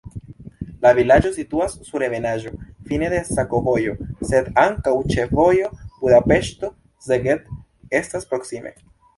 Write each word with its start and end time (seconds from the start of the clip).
La 0.85 0.91
vilaĝo 0.99 1.29
situas 1.35 1.75
sur 1.89 2.05
ebenaĵo, 2.07 2.53
fine 2.87 3.09
de 3.15 3.19
sakovojo, 3.27 3.93
sed 4.31 4.49
ankaŭ 4.63 4.95
ĉefvojo 5.15 5.71
Budapeŝto-Szeged 6.01 7.57
estas 8.03 8.31
proksime. 8.35 8.75